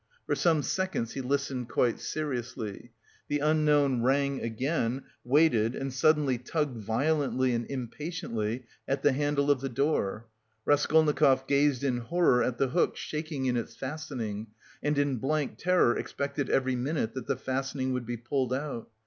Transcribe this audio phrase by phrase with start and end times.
[0.25, 2.91] For some seconds he listened quite seriously.
[3.27, 9.61] The unknown rang again, waited and suddenly tugged violently and impatiently at the handle of
[9.61, 10.25] the door.
[10.65, 14.47] Raskolnikov gazed in horror at the hook shaking in its fastening,
[14.81, 18.89] and in blank terror expected every minute that the fastening would be pulled out.